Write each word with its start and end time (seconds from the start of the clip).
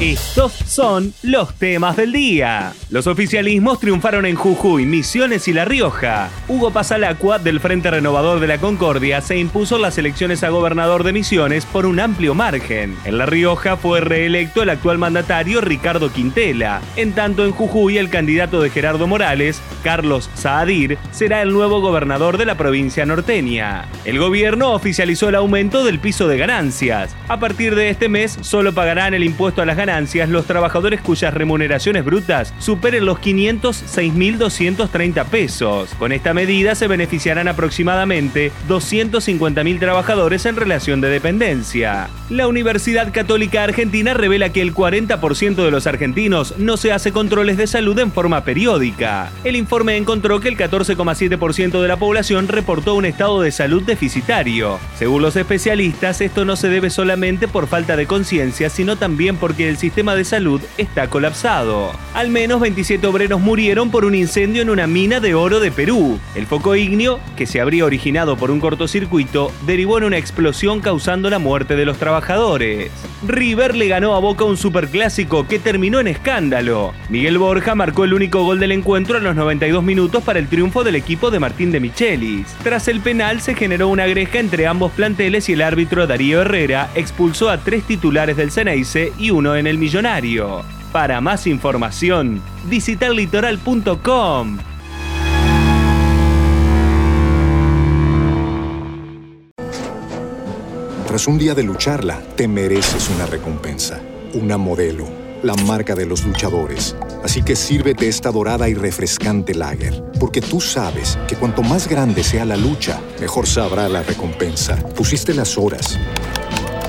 Estos 0.00 0.52
son 0.52 1.12
los 1.24 1.54
temas 1.54 1.96
del 1.96 2.12
día. 2.12 2.72
Los 2.88 3.08
oficialismos 3.08 3.80
triunfaron 3.80 4.26
en 4.26 4.36
Jujuy, 4.36 4.86
Misiones 4.86 5.48
y 5.48 5.52
La 5.52 5.64
Rioja. 5.64 6.30
Hugo 6.46 6.70
Pasalacua, 6.70 7.40
del 7.40 7.58
Frente 7.58 7.90
Renovador 7.90 8.38
de 8.38 8.46
la 8.46 8.58
Concordia, 8.58 9.20
se 9.20 9.36
impuso 9.38 9.74
en 9.74 9.82
las 9.82 9.98
elecciones 9.98 10.44
a 10.44 10.50
gobernador 10.50 11.02
de 11.02 11.12
Misiones 11.12 11.66
por 11.66 11.84
un 11.84 11.98
amplio 11.98 12.36
margen. 12.36 12.96
En 13.04 13.18
La 13.18 13.26
Rioja 13.26 13.76
fue 13.76 14.00
reelecto 14.00 14.62
el 14.62 14.70
actual 14.70 14.98
mandatario 14.98 15.60
Ricardo 15.60 16.12
Quintela. 16.12 16.80
En 16.94 17.12
tanto, 17.12 17.44
en 17.44 17.50
Jujuy, 17.50 17.98
el 17.98 18.08
candidato 18.08 18.62
de 18.62 18.70
Gerardo 18.70 19.08
Morales, 19.08 19.60
Carlos 19.82 20.30
Saadir, 20.34 20.96
será 21.10 21.42
el 21.42 21.52
nuevo 21.52 21.80
gobernador 21.80 22.38
de 22.38 22.46
la 22.46 22.56
provincia 22.56 23.04
norteña. 23.04 23.88
El 24.04 24.20
gobierno 24.20 24.74
oficializó 24.74 25.28
el 25.28 25.34
aumento 25.34 25.82
del 25.82 25.98
piso 25.98 26.28
de 26.28 26.38
ganancias. 26.38 27.16
A 27.26 27.40
partir 27.40 27.74
de 27.74 27.90
este 27.90 28.08
mes, 28.08 28.38
solo 28.42 28.72
pagarán 28.72 29.12
el 29.12 29.24
impuesto 29.24 29.60
a 29.60 29.66
las 29.66 29.76
ganancias 29.76 29.87
los 29.88 30.44
trabajadores 30.44 31.00
cuyas 31.00 31.32
remuneraciones 31.32 32.04
brutas 32.04 32.52
superen 32.58 33.06
los 33.06 33.18
506.230 33.20 35.24
pesos. 35.24 35.88
Con 35.98 36.12
esta 36.12 36.34
medida 36.34 36.74
se 36.74 36.88
beneficiarán 36.88 37.48
aproximadamente 37.48 38.52
250.000 38.68 39.78
trabajadores 39.78 40.44
en 40.44 40.56
relación 40.56 41.00
de 41.00 41.08
dependencia. 41.08 42.10
La 42.28 42.48
Universidad 42.48 43.14
Católica 43.14 43.64
Argentina 43.64 44.12
revela 44.12 44.50
que 44.50 44.60
el 44.60 44.74
40% 44.74 45.54
de 45.54 45.70
los 45.70 45.86
argentinos 45.86 46.58
no 46.58 46.76
se 46.76 46.92
hace 46.92 47.10
controles 47.10 47.56
de 47.56 47.66
salud 47.66 47.98
en 47.98 48.12
forma 48.12 48.44
periódica. 48.44 49.30
El 49.44 49.56
informe 49.56 49.96
encontró 49.96 50.40
que 50.40 50.48
el 50.48 50.58
14,7% 50.58 51.80
de 51.80 51.88
la 51.88 51.96
población 51.96 52.46
reportó 52.46 52.94
un 52.94 53.06
estado 53.06 53.40
de 53.40 53.52
salud 53.52 53.84
deficitario. 53.84 54.78
Según 54.98 55.22
los 55.22 55.36
especialistas, 55.36 56.20
esto 56.20 56.44
no 56.44 56.56
se 56.56 56.68
debe 56.68 56.90
solamente 56.90 57.48
por 57.48 57.68
falta 57.68 57.96
de 57.96 58.06
conciencia, 58.06 58.68
sino 58.68 58.96
también 58.96 59.36
porque 59.36 59.70
el 59.70 59.77
sistema 59.78 60.14
de 60.14 60.24
salud 60.24 60.60
está 60.76 61.08
colapsado. 61.08 61.92
Al 62.14 62.30
menos 62.30 62.60
27 62.60 63.06
obreros 63.06 63.40
murieron 63.40 63.90
por 63.90 64.04
un 64.04 64.14
incendio 64.14 64.62
en 64.62 64.70
una 64.70 64.86
mina 64.86 65.20
de 65.20 65.34
oro 65.34 65.60
de 65.60 65.70
Perú. 65.70 66.18
El 66.34 66.46
foco 66.46 66.76
ígneo, 66.76 67.20
que 67.36 67.46
se 67.46 67.60
habría 67.60 67.84
originado 67.84 68.36
por 68.36 68.50
un 68.50 68.60
cortocircuito, 68.60 69.52
derivó 69.66 69.98
en 69.98 70.04
una 70.04 70.18
explosión 70.18 70.80
causando 70.80 71.30
la 71.30 71.38
muerte 71.38 71.76
de 71.76 71.84
los 71.84 71.98
trabajadores. 71.98 72.90
River 73.26 73.74
le 73.74 73.88
ganó 73.88 74.14
a 74.14 74.20
Boca 74.20 74.44
un 74.44 74.56
superclásico 74.56 75.46
que 75.46 75.58
terminó 75.58 76.00
en 76.00 76.08
escándalo. 76.08 76.92
Miguel 77.08 77.38
Borja 77.38 77.74
marcó 77.74 78.04
el 78.04 78.14
único 78.14 78.44
gol 78.44 78.60
del 78.60 78.72
encuentro 78.72 79.16
a 79.16 79.20
los 79.20 79.36
92 79.36 79.82
minutos 79.82 80.22
para 80.22 80.38
el 80.38 80.48
triunfo 80.48 80.84
del 80.84 80.96
equipo 80.96 81.30
de 81.30 81.38
Martín 81.38 81.70
de 81.70 81.80
Michelis. 81.80 82.46
Tras 82.62 82.88
el 82.88 83.00
penal 83.00 83.40
se 83.40 83.54
generó 83.54 83.88
una 83.88 84.06
greja 84.06 84.38
entre 84.38 84.66
ambos 84.66 84.92
planteles 84.92 85.48
y 85.48 85.52
el 85.52 85.62
árbitro 85.62 86.06
Darío 86.06 86.40
Herrera 86.40 86.90
expulsó 86.94 87.50
a 87.50 87.58
tres 87.58 87.84
titulares 87.84 88.36
del 88.36 88.50
Ceneice 88.50 89.12
y 89.18 89.30
uno 89.30 89.56
en 89.56 89.67
el 89.68 89.78
Millonario. 89.78 90.64
Para 90.92 91.20
más 91.20 91.46
información, 91.46 92.42
visita 92.64 93.10
litoral.com. 93.10 94.58
Tras 101.06 101.26
un 101.26 101.38
día 101.38 101.54
de 101.54 101.62
lucharla, 101.62 102.20
te 102.36 102.48
mereces 102.48 103.10
una 103.10 103.26
recompensa, 103.26 104.00
una 104.34 104.56
modelo, 104.56 105.06
la 105.42 105.54
marca 105.54 105.94
de 105.94 106.06
los 106.06 106.24
luchadores. 106.24 106.96
Así 107.24 107.42
que 107.42 107.56
sírvete 107.56 108.08
esta 108.08 108.30
dorada 108.30 108.68
y 108.68 108.74
refrescante 108.74 109.54
lager, 109.54 110.02
porque 110.20 110.40
tú 110.40 110.60
sabes 110.60 111.18
que 111.26 111.36
cuanto 111.36 111.62
más 111.62 111.88
grande 111.88 112.22
sea 112.22 112.44
la 112.44 112.56
lucha, 112.56 113.00
mejor 113.20 113.46
sabrá 113.46 113.88
la 113.88 114.02
recompensa. 114.02 114.76
Pusiste 114.94 115.34
las 115.34 115.58
horas, 115.58 115.98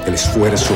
el 0.06 0.14
esfuerzo, 0.14 0.76